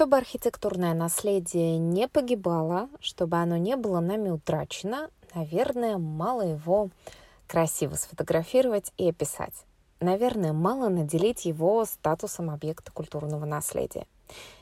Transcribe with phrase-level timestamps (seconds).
[0.00, 6.88] Чтобы архитектурное наследие не погибало, чтобы оно не было нами утрачено, наверное, мало его
[7.46, 9.52] красиво сфотографировать и описать.
[10.00, 14.06] Наверное, мало наделить его статусом объекта культурного наследия.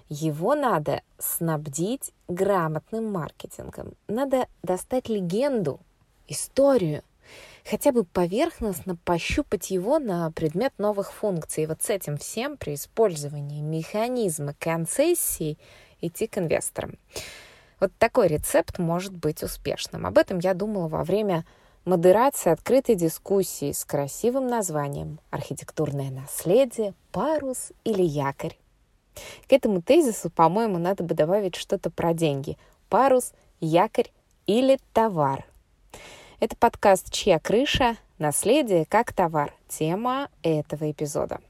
[0.09, 3.93] Его надо снабдить грамотным маркетингом.
[4.09, 5.79] Надо достать легенду,
[6.27, 7.05] историю,
[7.69, 11.65] хотя бы поверхностно пощупать его на предмет новых функций.
[11.65, 15.59] И вот с этим всем при использовании механизма концессии
[16.01, 16.99] идти к инвесторам.
[17.81, 20.07] Вот такой рецепт может быть успешным.
[20.07, 21.45] Об этом я думала во время
[21.85, 28.59] модерации открытой дискуссии с красивым названием «Архитектурное наследие, парус или якорь».
[29.49, 32.57] К этому тезису, по-моему, надо бы добавить что-то про деньги.
[32.89, 34.11] Парус, якорь
[34.47, 35.45] или товар.
[36.41, 37.97] Это подкаст «Чья крыша?
[38.21, 39.53] Наследие как товар».
[39.67, 41.41] Тема этого эпизода.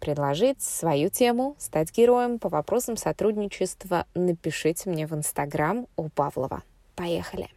[0.00, 6.64] Предложить свою тему, стать героем по вопросам сотрудничества напишите мне в Инстаграм у Павлова.
[6.96, 7.50] Поехали!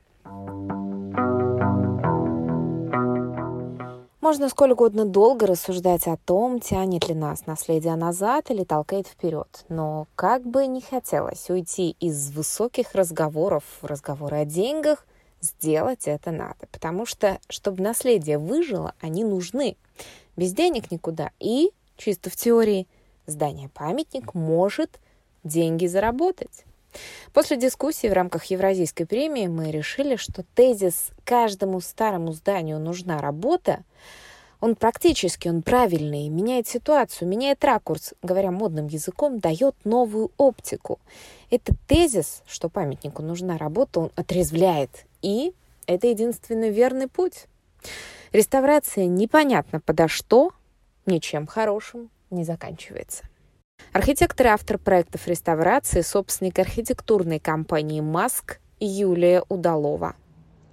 [4.22, 9.66] Можно сколь угодно долго рассуждать о том, тянет ли нас наследие назад или толкает вперед.
[9.70, 15.08] Но как бы не хотелось уйти из высоких разговоров разговоры о деньгах–
[15.46, 19.78] сделать это надо, потому что, чтобы наследие выжило, они нужны.
[20.36, 21.32] Без денег никуда.
[21.40, 22.88] И, чисто в теории,
[23.26, 25.00] здание-памятник может
[25.44, 26.66] деньги заработать.
[27.34, 33.84] После дискуссии в рамках Евразийской премии мы решили, что тезис «каждому старому зданию нужна работа»
[34.66, 41.00] он практически, он правильный, меняет ситуацию, меняет ракурс, говоря модным языком, дает новую оптику.
[41.52, 45.54] Этот тезис, что памятнику нужна работа, он отрезвляет и
[45.86, 47.46] это единственный верный путь.
[48.32, 50.52] Реставрация непонятно подо что,
[51.06, 53.24] ничем хорошим не заканчивается.
[53.94, 60.16] Архитектор и автор проектов реставрации, собственник архитектурной компании «Маск» Юлия Удалова.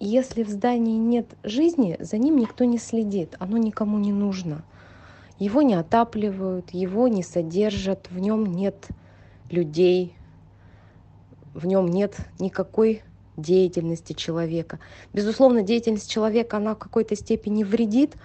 [0.05, 4.65] Если в здании нет жизни, за ним никто не следит, оно никому не нужно.
[5.39, 8.89] Его не отапливают, его не содержат, в нем нет
[9.49, 10.17] людей,
[11.55, 13.05] в нем нет никакой
[13.37, 14.81] деятельности человека.
[15.13, 18.17] Безусловно, деятельность человека, она в какой-то степени вредит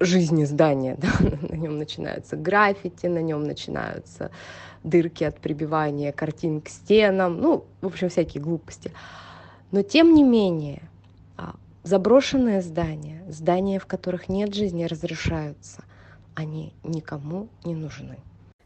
[0.00, 0.98] жизни здания.
[1.00, 1.48] Да?
[1.48, 4.32] На нем начинаются граффити, на нем начинаются
[4.82, 8.90] дырки от прибивания картин к стенам, ну, в общем, всякие глупости.
[9.76, 10.80] Но тем не менее,
[11.36, 15.84] а, заброшенные здания, здания, в которых нет жизни, разрушаются,
[16.34, 18.16] они никому не нужны.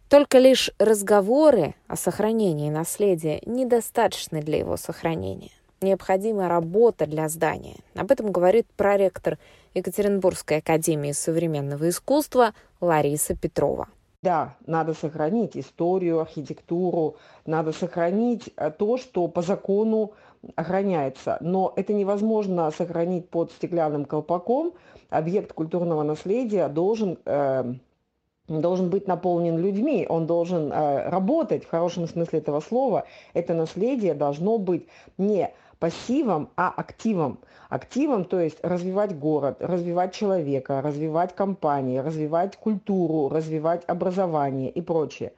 [0.09, 5.51] Только лишь разговоры о сохранении наследия недостаточны для его сохранения.
[5.81, 7.79] Необходима работа для здания.
[7.97, 9.41] Об этом говорит проректор
[9.75, 13.89] Екатеринбургской академии современного искусства Лариса Петрова.
[14.23, 17.17] Да, надо сохранить историю, архитектуру,
[17.47, 20.13] надо сохранить э, то, что по закону
[20.57, 21.39] охраняется.
[21.41, 24.75] Но это невозможно сохранить под стеклянным колпаком.
[25.09, 27.73] Объект культурного наследия должен э,
[28.47, 33.07] должен быть наполнен людьми, он должен э, работать в хорошем смысле этого слова.
[33.33, 37.41] Это наследие должно быть не пассивом, а активом.
[37.69, 45.33] Активом, то есть развивать город, развивать человека, развивать компании, развивать культуру, развивать образование и прочее.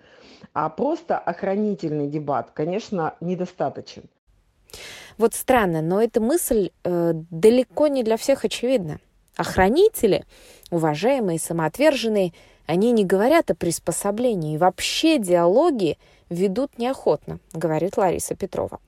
[0.53, 4.03] А просто охранительный дебат, конечно, недостаточен.
[5.17, 8.99] Вот странно, но эта мысль э, далеко не для всех очевидна.
[9.37, 10.25] Охранители,
[10.71, 12.35] уважаемые, самоотверженные–
[12.67, 15.99] они не говорят о приспособлении, вообще диалоги
[16.31, 18.81] ведут неохотно, говорит Лариса Петрова.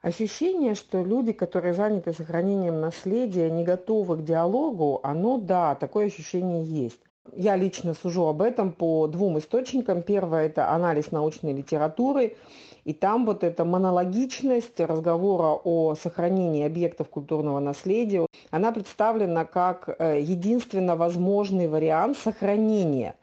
[0.00, 6.64] Ощущение, что люди, которые заняты сохранением наследия, не готовы к диалогу, оно, да, такое ощущение
[6.64, 7.00] есть.
[7.34, 10.02] Я лично сужу об этом по двум источникам.
[10.02, 12.36] Первое– это анализ научной литературы.
[12.84, 20.20] И там вот эта монологичность разговора о сохранении объектов культурного наследия, она представлена как э,
[20.22, 23.16] единственно возможный вариант сохранения.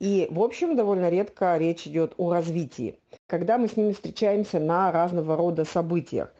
[0.00, 2.98] И, в общем, довольно редко речь идет о развитии.
[3.26, 6.32] Когда мы с ними встречаемся на разного рода событиях,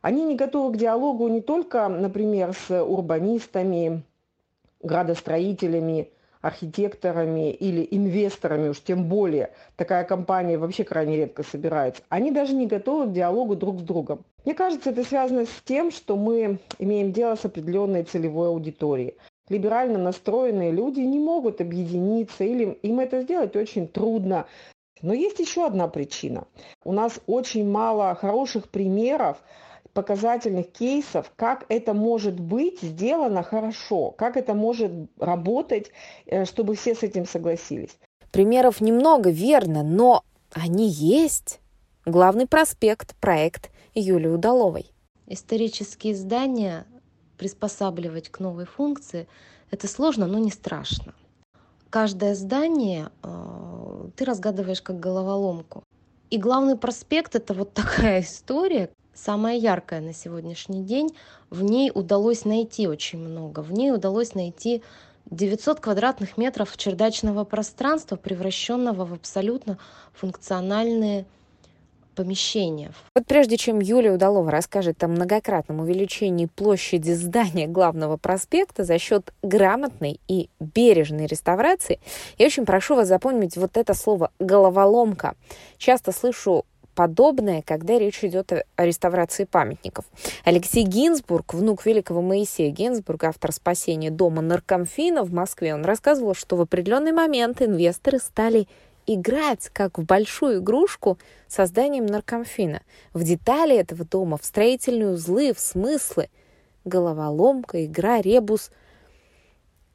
[0.00, 4.04] они не готовы к диалогу не только, например, с урбанистами,
[4.80, 6.10] градостроителями,
[6.40, 12.66] архитекторами или инвесторами, уж тем более, такая компания вообще крайне редко собирается, они даже не
[12.66, 14.24] готовы к диалогу друг с другом.
[14.44, 19.14] Мне кажется, это связано с тем, что мы имеем дело с определенной целевой аудиторией.
[19.48, 24.46] Либерально настроенные люди не могут объединиться, или им это сделать очень трудно.
[25.02, 26.46] Но есть еще одна причина.
[26.82, 29.42] У нас очень мало хороших примеров
[29.92, 35.90] показательных кейсов, как это может быть сделано хорошо, как это может работать,
[36.26, 37.96] э, чтобы все с этим согласились.
[38.32, 41.60] Примеров немного, верно, но Они есть.
[42.06, 44.86] Главный проспект, проект Юлии Удаловой.
[45.26, 46.86] Исторические здания
[47.44, 49.28] приспосабливать к новой функции–
[49.70, 51.12] это сложно, но не страшно.
[51.90, 55.84] Каждое здание э, ты разгадываешь как головоломку.
[56.30, 61.10] И главный проспект– это вот такая история, самая яркая на сегодняшний день.
[61.50, 63.60] В ней удалось найти очень много.
[63.60, 64.82] В ней удалось найти
[65.26, 69.76] 900 квадратных метров чердачного пространства, превращенного в абсолютно
[70.14, 71.26] функциональные
[72.14, 72.92] помещения.
[73.14, 79.32] Вот прежде чем Юлия Удалова расскажет о многократном увеличении площади здания главного проспекта за счет
[79.42, 82.00] грамотной и бережной реставрации,
[82.38, 85.34] я очень прошу вас запомнить вот это слово «головоломка».
[85.78, 86.64] Часто слышу
[86.94, 90.04] подобное, когда речь идет о реставрации памятников.
[90.44, 96.56] Алексей Гинзбург, внук великого Моисея Гинзбурга, автор спасения дома Наркомфина в Москве, он рассказывал, что
[96.56, 98.66] в определенный момент инвесторы стали
[99.06, 101.18] играть как в большую игрушку
[101.48, 102.82] созданием наркомфина.
[103.12, 106.28] В детали этого дома, в строительные узлы, в смыслы.
[106.84, 108.70] Головоломка, игра, ребус.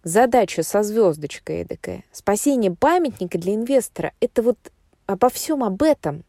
[0.04, 2.04] Задача со звездочкой эдакая.
[2.12, 4.58] Спасение памятника для инвестора– это вот
[5.06, 6.24] обо всем об этом.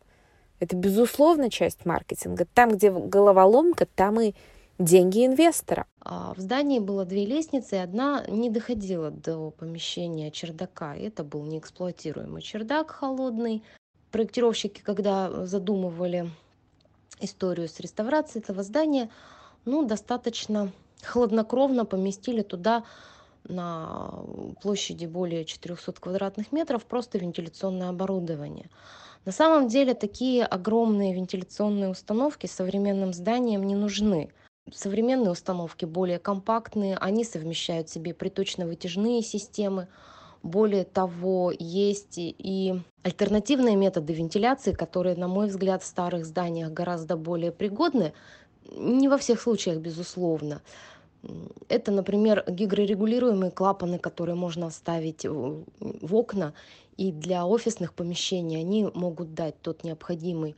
[0.59, 2.47] Это, безусловно, часть маркетинга.
[2.53, 4.35] Там, где головоломка, там и
[4.81, 5.87] деньги инвестора.
[6.01, 10.97] А в здании было две лестницы, и одна не доходила до помещения чердака.
[10.97, 13.63] Это был неэксплуатируемый чердак холодный.
[14.11, 16.31] Проектировщики, когда задумывали
[17.21, 19.11] историю с реставрацией этого здания,
[19.67, 20.73] ну, достаточно
[21.05, 22.83] хладнокровно поместили туда
[23.45, 24.23] на
[24.63, 28.71] площади более 400 квадратных метров просто вентиляционное оборудование.
[29.27, 34.31] На самом деле такие огромные вентиляционные установки современным зданиям не нужны.
[34.73, 39.89] Современные установки более компактные, они совмещают в себе приточно-вытяжные системы.
[40.43, 47.17] Более того, есть и альтернативные методы вентиляции, которые, на мой взгляд, в старых зданиях гораздо
[47.17, 48.13] более пригодны.
[48.77, 50.63] Не во всех случаях, безусловно.
[51.69, 56.55] Это, например, гидрорегулируемые клапаны, которые можно ставить в окна,
[56.97, 60.55] и для офисных помещений они могут дать тот необходимый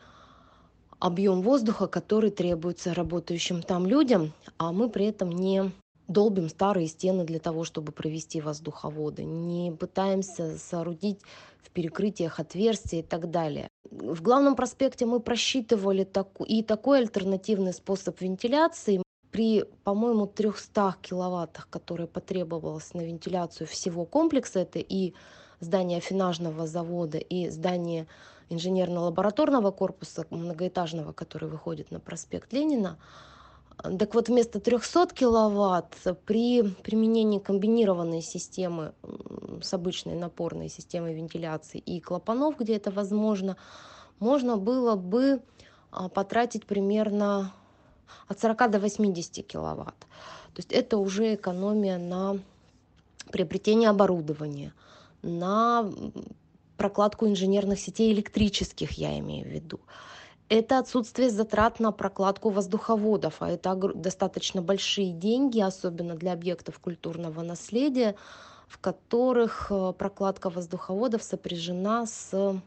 [1.02, 5.72] объем воздуха, который требуется работающим там людям, а мы при этом не
[6.06, 11.18] долбим старые стены для того, чтобы провести воздуховоды, не пытаемся соорудить
[11.60, 13.66] в перекрытиях отверстия и так далее.
[13.90, 16.06] В главном проспекте мы просчитывали
[16.46, 19.02] и такой альтернативный способ вентиляции.
[19.32, 25.14] При, по-моему, 300 киловаттах, которые потребовалось на вентиляцию всего комплекса, это и
[25.58, 28.06] здание финажного завода, и здание
[28.52, 32.98] инженерно-лабораторного корпуса многоэтажного, который выходит на проспект Ленина.
[33.98, 35.96] Так вот, вместо 300 киловатт
[36.26, 38.92] при применении комбинированной системы
[39.60, 43.56] с обычной напорной системой вентиляции и клапанов, где это возможно,
[44.18, 45.42] можно было бы
[45.90, 47.52] а, потратить примерно
[48.28, 49.98] от 40 до 80 киловатт.
[50.54, 52.38] То есть это уже экономия на
[53.30, 54.74] приобретение оборудования,
[55.22, 55.90] на
[56.82, 59.78] прокладку инженерных сетей электрических, я имею в виду.
[60.48, 67.42] Это отсутствие затрат на прокладку воздуховодов, а это достаточно большие деньги, особенно для объектов культурного
[67.42, 68.16] наследия,
[68.66, 72.60] в которых э, прокладка воздуховодов сопряжена с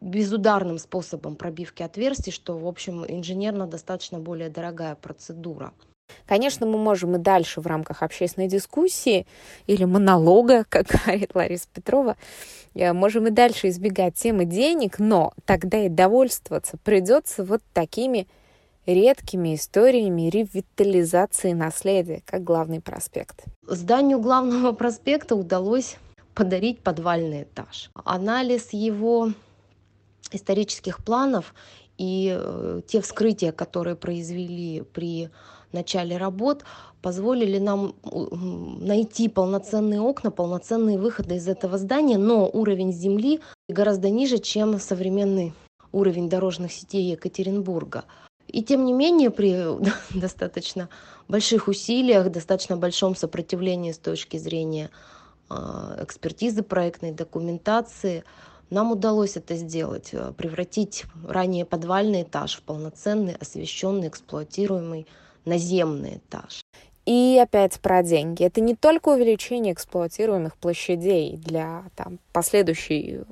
[0.00, 5.74] безударным способом пробивки отверстий, что, в общем, инженерно достаточно более дорогая процедура.
[6.26, 9.26] Конечно, мы можем и дальше в рамках общественной дискуссии
[9.66, 12.16] или монолога, как говорит Лариса Петрова,
[12.74, 18.26] э, можем и дальше избегать темы денег, но тогда и довольствоваться придется вот такими
[18.86, 23.44] редкими историями ревитализации наследия, как главный проспект.
[23.66, 25.96] Зданию главного проспекта удалось
[26.34, 27.90] подарить подвальный этаж.
[28.04, 29.32] Анализ его
[30.32, 31.54] исторических планов
[31.98, 35.30] и э, те вскрытия, которые произвели при
[35.72, 36.64] начале работ
[37.00, 37.94] позволили нам
[38.80, 45.52] найти полноценные окна, полноценные выходы из этого здания, но уровень земли гораздо ниже, чем современный
[45.92, 48.04] уровень дорожных сетей Екатеринбурга.
[48.48, 49.64] И тем не менее, при
[50.18, 50.88] достаточно
[51.28, 54.90] больших усилиях, достаточно большом сопротивлении с точки зрения
[55.48, 58.24] а, экспертизы проектной документации,
[58.70, 65.06] нам удалось это сделать, э, превратить ранее подвальный этаж в полноценный, освещенный, эксплуатируемый
[65.44, 66.62] наземный этаж.
[67.04, 68.44] И опять про деньги.
[68.44, 73.22] Это не только увеличение эксплуатируемых площадей для там, последующей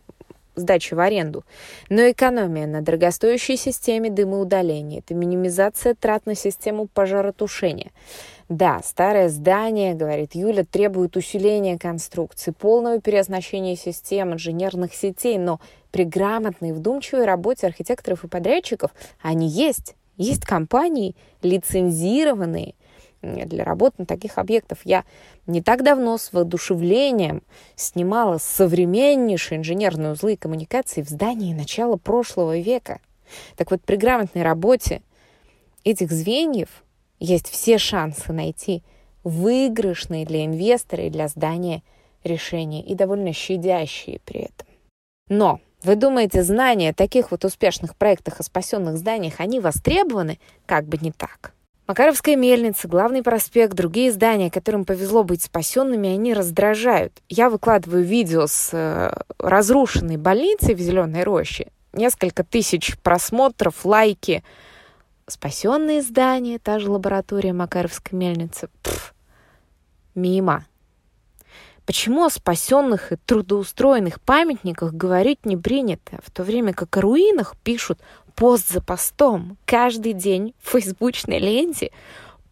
[0.57, 1.45] сдачи в аренду,
[1.89, 7.93] но экономия на дорогостоящей системе дымоудаления, это минимизация трат на систему пожаротушения.
[8.49, 15.61] Да, старое здание, говорит Юля, требует усиления конструкции, полного переоснащения систем, инженерных сетей, но
[15.93, 18.91] при грамотной, вдумчивой работе архитекторов и подрядчиков
[19.23, 19.95] они есть.
[20.21, 22.75] Есть компании, лицензированные
[23.23, 24.81] для работы на таких объектов.
[24.85, 25.05] Я
[25.47, 27.43] не так давно с воодушевлением
[27.75, 33.01] снимала современнейшие инженерные узлы и коммуникации в здании начала прошлого века.
[33.57, 35.01] Так вот, при грамотной работе
[35.85, 36.85] этих звеньев
[37.19, 38.83] есть все шансы найти
[39.25, 41.83] выигрышные для инвестора и для здания
[42.25, 44.69] решения и довольно щадящие при этом.
[45.31, 50.39] Но вы думаете, знания о таких вот успешных проектах о спасенных зданиях, они востребованы?
[50.67, 51.53] Как бы не так.
[51.91, 57.21] Макаровская мельница, главный проспект, другие здания, которым повезло быть спасенными, они раздражают.
[57.29, 59.11] Я выкладываю видео с э,
[59.41, 61.67] разрушенной больницей в Зеленой роще.
[61.93, 64.45] Несколько тысяч просмотров, лайки.
[65.27, 68.69] Спасенные здания, та же лаборатория Макаровской мельницы.
[68.83, 69.13] Пф,
[70.15, 70.67] мимо.
[71.91, 77.57] Почему о спасенных и трудоустроенных памятниках говорить не принято, в то время как о руинах
[77.65, 77.99] пишут
[78.37, 79.57] пост за постом.
[79.65, 81.91] Каждый день в фейсбучной ленте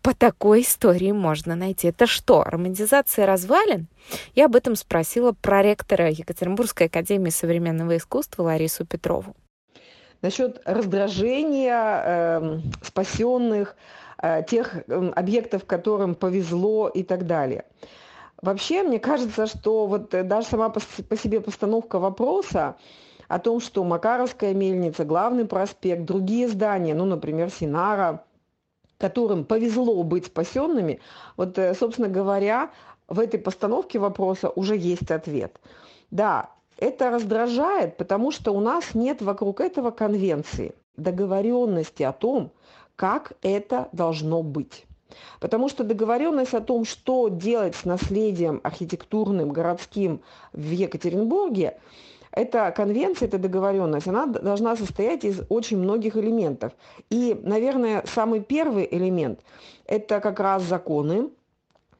[0.02, 1.86] по такой истории можно найти.
[1.86, 3.86] Это что, романтизация развалин?
[4.34, 9.36] Я об этом спросила проректора Екатеринбургской академии современного искусства Ларису Петрову.
[10.20, 13.76] Насчет раздражения э, спасенных,
[14.20, 17.66] э, тех э, объектов, которым повезло и так далее–
[18.40, 20.80] Вообще, мне кажется, что вот э, даже сама по,
[21.16, 22.76] себе постановка вопроса
[23.26, 28.24] о том, что Макаровская мельница, Главный проспект, другие здания, ну, например, Синара,
[28.96, 31.00] которым повезло быть спасенными,
[31.36, 32.70] вот, э, собственно говоря,
[33.08, 35.58] в этой постановке вопроса уже есть ответ.
[36.10, 42.52] Да, это раздражает, потому что у нас нет вокруг этого конвенции, договоренности о том,
[42.94, 44.87] как это должно быть.
[45.40, 50.20] Потому что договоренность о том, что делать с наследием архитектурным, городским
[50.52, 51.78] в Екатеринбурге,
[52.30, 56.72] эта конвенция, эта договоренность, она должна состоять из очень многих элементов.
[57.10, 59.40] И, наверное, самый первый элемент–
[59.86, 61.30] это как раз законы,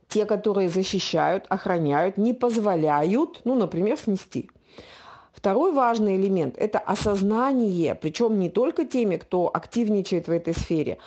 [0.08, 4.50] те, которые защищают, охраняют, не позволяют, ну, например, снести.
[5.32, 10.98] Второй важный элемент– это осознание, причем не только теми, кто активничает в этой сфере,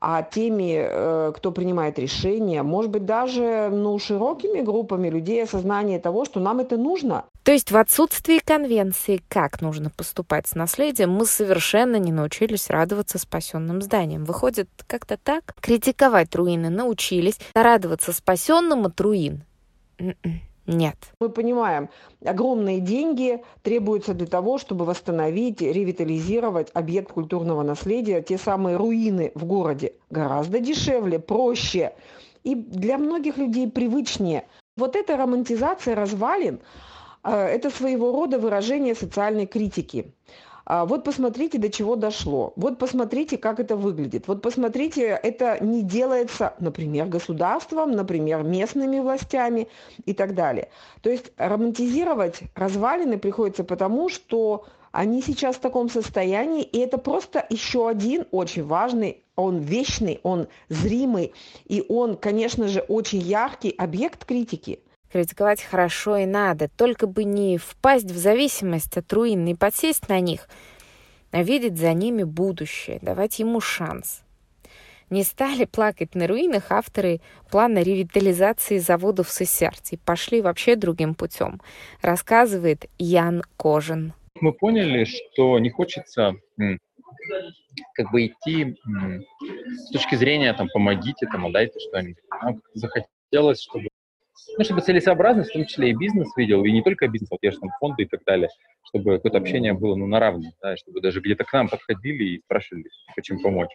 [0.00, 6.24] а теми, э, кто принимает решения, может быть, даже ну, широкими группами людей осознание того,
[6.24, 7.24] что нам это нужно.
[7.42, 13.18] То есть в отсутствии конвенции, как нужно поступать с наследием, мы совершенно не научились радоваться
[13.18, 14.24] спасенным зданиям.
[14.24, 15.54] Выходит, как-то так?
[15.60, 19.44] Критиковать руины научились, радоваться спасенным от руин.
[19.98, 20.40] М-м.
[20.68, 20.96] Нет.
[21.18, 21.88] Мы понимаем,
[22.22, 29.46] огромные деньги требуются для того, чтобы восстановить, ревитализировать объект культурного наследия, те самые руины в
[29.46, 29.94] городе.
[30.10, 31.94] Гораздо дешевле, проще
[32.44, 34.46] и для многих людей привычнее.
[34.76, 36.60] Вот эта романтизация развалин
[37.24, 40.12] э,– это своего рода выражение социальной критики.
[40.70, 42.52] А, вот посмотрите, до чего дошло.
[42.56, 44.28] Вот посмотрите, как это выглядит.
[44.28, 49.68] Вот посмотрите, это не делается, например, государством, например, местными властями
[50.04, 50.68] и так далее.
[51.00, 57.46] То есть романтизировать развалины приходится потому, что они сейчас в таком состоянии, и это просто
[57.48, 61.32] еще один очень важный, он вечный, он зримый,
[61.64, 64.80] и он, конечно же, очень яркий объект критики.
[65.10, 70.20] Критиковать хорошо и надо, только бы не впасть в зависимость от руин, не подсесть на
[70.20, 70.48] них,
[71.30, 74.22] а видеть за ними будущее, давать ему шанс.
[75.08, 79.98] Не стали плакать на руинах авторы плана ревитализации заводов с Иссерти.
[80.04, 81.62] Пошли вообще другим путем,
[82.02, 84.12] рассказывает Ян Кожин.
[84.38, 86.34] Мы поняли, что не хочется
[87.94, 88.76] как бы идти
[89.86, 92.22] с точки зрения там помогите, там отдайте что-нибудь.
[92.42, 93.87] Нам захотелось, чтобы
[94.58, 97.52] ну, чтобы целесообразность, в том числе и бизнес видел, и не только бизнес, вот я
[97.52, 98.48] же там фонды и так далее,
[98.88, 102.40] чтобы какое-то общение было ну, на равных, да, чтобы даже где-то к нам подходили и
[102.40, 102.84] спрашивали,
[103.14, 103.70] хотим помочь.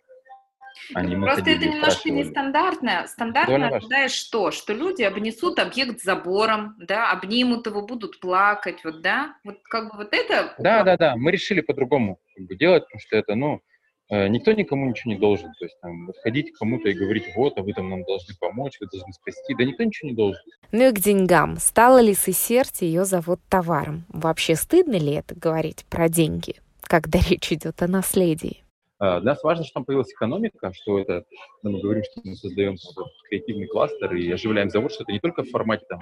[0.96, 3.06] Они Просто это немножко нестандартное.
[3.06, 4.52] Стандартно ожидаешь что?
[4.52, 9.36] Что люди обнесут объект забором, да, обнимут его, будут плакать, вот, да?
[9.44, 10.54] Вот как бы вот это...
[10.58, 13.62] Да, да, да, мы решили по-другому как бы, делать, потому что это, ну,
[14.10, 15.52] никто никому ничего не должен.
[15.60, 18.80] То есть там ходить к кому-то и говорить, вот, а вы там нам должны помочь,
[18.80, 19.56] вы должны спасти.
[19.56, 20.42] Да никто ничего не должен.
[20.72, 21.58] Ну и к деньгам.
[21.58, 24.06] Стало ли с сердце ее зовут товаром?
[24.10, 28.64] Вообще стыдно ли это говорить про деньги, когда речь идет о наследии?
[29.00, 31.26] А, для нас важно, что там появилась экономика, что это,
[31.62, 32.78] мы говорим, что мы создаем
[33.30, 36.00] креативный кластер и оживляем завод, что это не только в формате там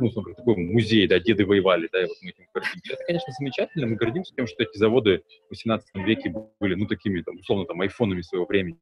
[0.00, 2.92] ну, смотри, такой музей, да, деды воевали, да, и вот мы этим гордимся.
[2.92, 7.20] Это, конечно, замечательно, мы гордимся тем, что эти заводы в 18 веке были, ну, такими,
[7.22, 8.78] там, условно, там, айфонами своего времени.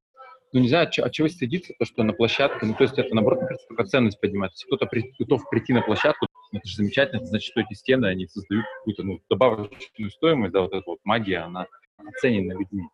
[0.52, 3.14] ну, не знаю, от, от чего стыдиться, то, что на площадке, ну, то есть это,
[3.14, 4.66] наоборот, кажется, только ценность поднимается.
[4.66, 8.26] Кто-то при, готов прийти на площадку, это же замечательно, это значит, что эти стены, они
[8.26, 11.66] создают какую-то, ну, добавочную стоимость, да, вот эта вот магия, она
[11.98, 12.84] оценена людьми.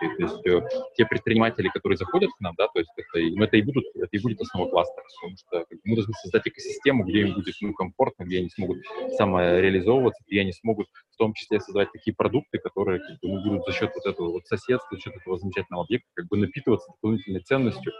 [0.00, 0.60] То есть э,
[0.96, 4.18] те предприниматели, которые заходят к нам, да, то есть это, это и будут, это и
[4.18, 8.38] будет основа кластера, потому что мы должны создать экосистему, где им будет ну, комфортно, где
[8.38, 8.78] они смогут
[9.16, 13.66] самореализовываться, где они смогут в том числе создавать такие продукты, которые как бы, ну, будут
[13.66, 17.40] за счет вот этого вот соседства, за счет этого замечательного объекта как бы напитываться дополнительной
[17.40, 17.92] ценностью,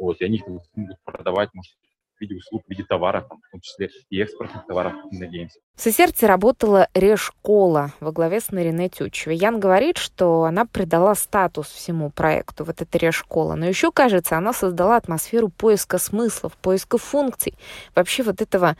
[0.00, 1.72] вот, и они их смогут продавать, может,
[2.18, 5.58] в виде услуг, в виде товаров, в том числе и экспортных товаров, надеемся.
[5.76, 9.36] В Сесерте работала Решкола во главе с Нарине Тютчевой.
[9.36, 13.54] Ян говорит, что она придала статус всему проекту, вот эта Решкола.
[13.54, 17.54] Но еще, кажется, она создала атмосферу поиска смыслов, поиска функций.
[17.94, 18.76] Вообще вот этого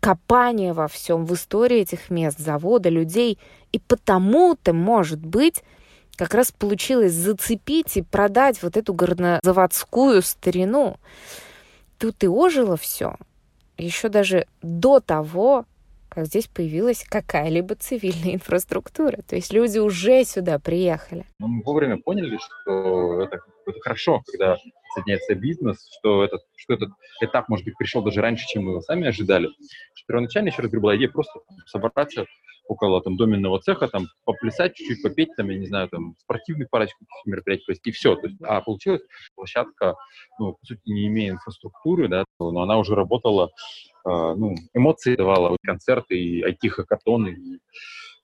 [0.00, 3.38] копания во всем, в истории этих мест, завода, людей.
[3.72, 5.62] И потому-то, может быть,
[6.16, 10.98] как раз получилось зацепить и продать вот эту горнозаводскую старину
[12.00, 13.14] тут и ожило все,
[13.76, 15.66] еще даже до того,
[16.08, 19.18] как здесь появилась какая-либо цивильная инфраструктура.
[19.22, 21.24] То есть люди уже сюда приехали.
[21.38, 24.56] Мы вовремя поняли, что это, это хорошо, когда
[24.94, 26.90] соединяется бизнес, что этот, что этот
[27.20, 29.50] этап, может быть, пришел даже раньше, чем мы его сами ожидали.
[30.08, 32.26] Первоначально, еще раз говорю, была идея просто собраться
[32.70, 37.04] около там доменного цеха, там поплясать чуть-чуть, попеть, там, я не знаю, там спортивных парочку
[37.24, 38.14] мероприятий провести, и все.
[38.14, 39.02] То есть, а получилась
[39.34, 39.96] площадка,
[40.38, 43.50] ну, по сути, не имея инфраструктуры, да, но она уже работала,
[44.06, 47.58] э, ну, эмоции давала, концерты, и IT-хакатоны, и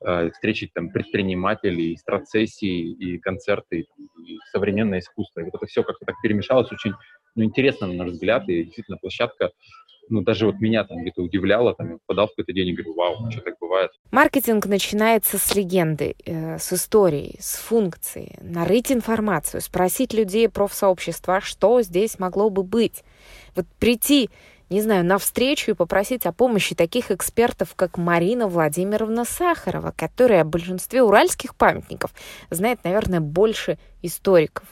[0.07, 3.87] э, встречи там предпринимателей, и страцессии, и концерты,
[4.25, 5.41] и современное искусство.
[5.41, 6.93] И вот это все как-то так перемешалось очень,
[7.37, 9.53] ну, интересно, на наш взгляд, и действительно площадка
[10.09, 12.95] ну, даже вот меня там где-то удивляло, там, я попадал в какой-то день и говорю,
[12.95, 13.91] вау, что так бывает.
[14.11, 18.39] Маркетинг начинается с легенды, э, с истории, с функции.
[18.41, 23.03] Нарыть информацию, спросить людей профсообщества, что здесь могло бы быть.
[23.55, 24.31] Вот прийти,
[24.71, 30.43] не знаю, на встречу и попросить о помощи таких экспертов, как Марина Владимировна Сахарова, которая
[30.43, 32.13] о большинстве уральских памятников
[32.51, 34.65] знает, наверное, больше историков.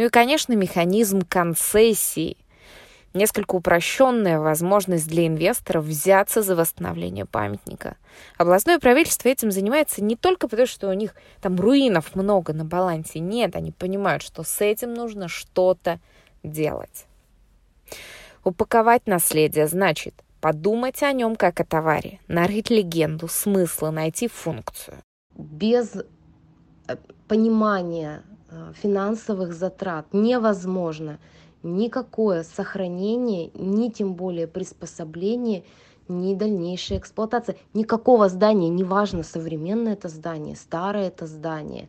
[0.00, 2.38] Ну и, конечно, механизм концессии–
[3.12, 7.98] несколько упрощенная возможность для инвесторов взяться за восстановление памятника.
[8.38, 13.18] Областное правительство этим занимается не только потому, что у них там руинов много на балансе.
[13.20, 16.00] Нет, они понимают, что с этим нужно что-то
[16.42, 17.04] делать.
[18.42, 24.96] Упаковать наследие значит подумать о нем как о товаре, нарыть легенду, смысла, найти функцию.
[25.36, 25.94] Без
[26.88, 26.96] э,
[27.28, 28.22] понимания
[28.74, 31.18] финансовых затрат невозможно
[31.62, 35.64] никакое сохранение, ни тем более приспособление,
[36.08, 37.56] ни дальнейшая эксплуатация.
[37.74, 41.88] Никакого здания, неважно, современное это здание, старое это здание.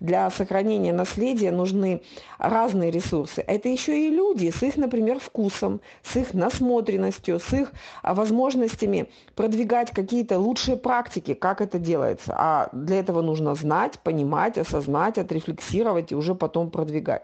[0.00, 2.02] Для сохранения наследия нужны
[2.38, 3.42] разные ресурсы.
[3.42, 9.08] Это еще и люди с их, например, вкусом, с их насмотренностью, с их а, возможностями
[9.34, 12.34] продвигать какие-то лучшие практики, как это делается.
[12.36, 17.22] А для этого нужно знать, понимать, осознать, отрефлексировать и уже потом продвигать.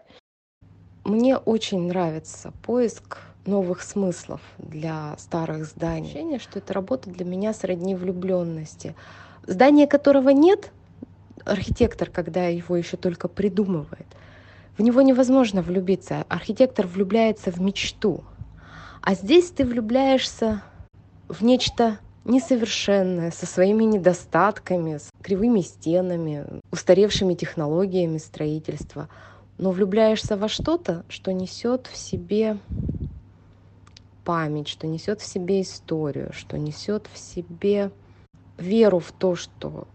[1.03, 6.05] Мне очень нравится поиск новых смыслов для старых зданий.
[6.05, 8.95] Ощущение, что это работа для меня сродни влюбленности.
[9.47, 10.71] Здание которого нет,
[11.45, 14.07] архитектор, когда его еще только придумывает,
[14.77, 16.25] в него невозможно влюбиться.
[16.29, 18.23] Архитектор влюбляется в мечту.
[19.01, 20.63] А здесь ты влюбляешься
[21.27, 29.09] в нечто несовершенное, со своими недостатками, с кривыми стенами, устаревшими технологиями строительства–
[29.61, 32.57] но влюбляешься во что-то, что несет в себе
[34.25, 37.91] память, что несет в себе историю, что несет в себе
[38.57, 39.87] веру в то, что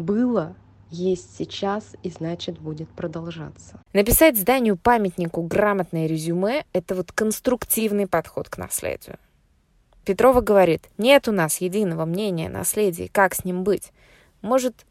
[0.00, 0.56] было,
[0.90, 3.80] есть сейчас и значит будет продолжаться.
[3.92, 9.18] Написать зданию памятнику грамотное резюме– это вот конструктивный подход к наследию.
[10.04, 13.92] Петрова говорит, нет у нас единого мнения о наследии, как с ним быть.
[14.42, 14.86] Может,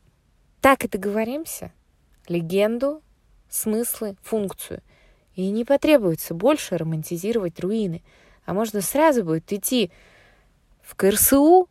[0.61, 1.71] так и договоримся?
[2.27, 3.01] Легенду
[3.49, 4.81] смыслы, функцию.
[5.35, 8.03] И не потребуется больше романтизировать руины,
[8.45, 9.91] а можно сразу будет идти
[10.81, 11.67] в КРСУ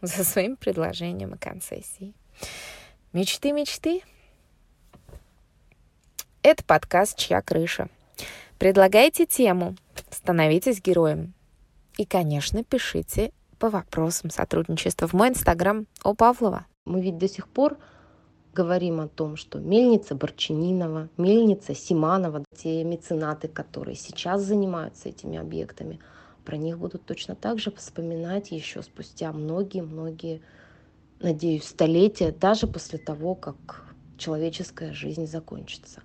[0.00, 2.14] за своим предложением о концессии.
[3.12, 4.02] Мечты, мечты.
[6.42, 7.88] Это подкаст «Чья крыша?».
[8.58, 9.76] Предлагайте тему,
[10.10, 11.34] становитесь героем.
[11.96, 16.66] И, конечно, пишите по вопросам сотрудничества в мой инстаграм о Павлова.
[16.84, 17.78] Мы ведь до сих пор
[18.52, 26.00] говорим о том, что мельница Борчининова, мельница Симанова, те меценаты, которые сейчас занимаются этими объектами,
[26.44, 30.42] про них будут точно так же вспоминать еще спустя многие-многие,
[31.20, 36.02] надеюсь, столетия, даже после того, как человеческая жизнь закончится.